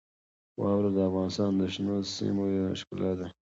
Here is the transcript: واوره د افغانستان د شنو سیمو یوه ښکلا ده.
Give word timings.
واوره 0.59 0.89
د 0.93 0.97
افغانستان 1.09 1.51
د 1.57 1.61
شنو 1.73 1.95
سیمو 2.15 2.43
یوه 2.57 2.71
ښکلا 2.79 3.11
ده. 3.19 3.27